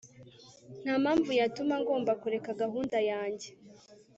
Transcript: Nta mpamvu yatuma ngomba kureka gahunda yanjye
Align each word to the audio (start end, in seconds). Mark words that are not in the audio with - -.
Nta 0.81 0.93
mpamvu 1.03 1.29
yatuma 1.39 1.75
ngomba 1.81 2.11
kureka 2.21 2.57
gahunda 2.61 2.97
yanjye 3.09 3.49